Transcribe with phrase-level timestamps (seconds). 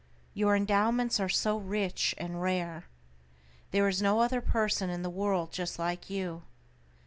[0.33, 2.85] Your endowments are so rich and rare.
[3.69, 6.41] There is no other person in the world just like you.